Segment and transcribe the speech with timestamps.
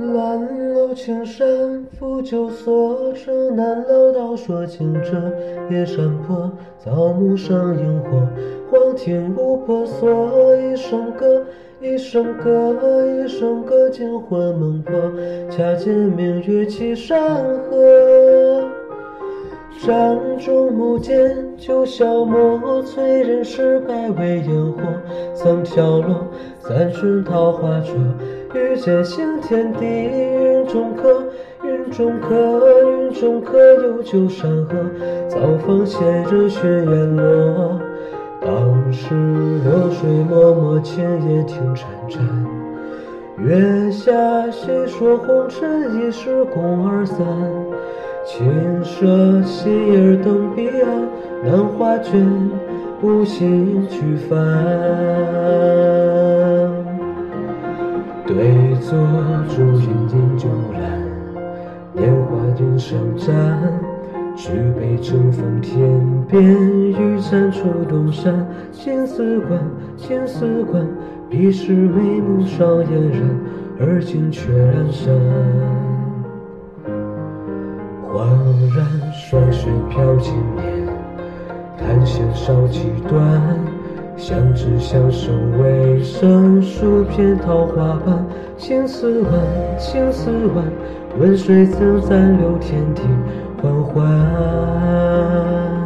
[0.00, 5.10] 烂楼青山拂旧锁，城南老道说清者。
[5.70, 8.26] 夜山坡，草木生萤火。
[8.70, 11.44] 黄庭无婆娑，一声歌，
[11.82, 12.74] 一声歌，
[13.06, 14.94] 一声歌，惊魂梦魄。
[15.50, 17.20] 恰见明月起山
[17.68, 18.64] 河。
[19.78, 24.80] 山中木间酒消磨，催人诗百味烟火。
[25.34, 26.26] 曾飘落
[26.58, 27.94] 三巡桃花灼，
[28.54, 29.86] 欲见星天地。
[29.86, 31.24] 云中客，
[31.64, 32.34] 云中客，
[32.90, 34.76] 云中客，有酒山河。
[35.28, 35.98] 早放斜
[36.30, 37.80] 着雪烟落。
[38.40, 39.14] 当时
[39.64, 42.20] 流水脉脉，青叶听潺潺。
[43.38, 47.18] 月下细说红尘，一世共二三。
[48.24, 51.08] 轻舍心儿登彼岸，
[51.44, 52.50] 难画卷，
[53.00, 56.09] 不信去翻。
[58.32, 58.96] 对坐
[59.48, 60.78] 烛影饮酒阑，
[61.92, 63.28] 年华云上展。
[64.36, 66.40] 举杯正风天边，
[66.92, 68.46] 玉簪出东山。
[68.70, 69.60] 青丝关，
[69.96, 70.86] 青丝关，
[71.28, 73.20] 彼时眉目双嫣然，
[73.80, 75.12] 而今却阑珊。
[78.06, 78.28] 恍
[78.76, 80.86] 然，霜雪飘经年，
[81.76, 83.79] 檀香烧几段。
[84.20, 88.22] 相知相守为生，数片桃花瓣。
[88.58, 89.32] 青丝万，
[89.78, 90.62] 青丝万，
[91.18, 93.00] 问谁曾暂留天地
[93.62, 95.79] 缓缓？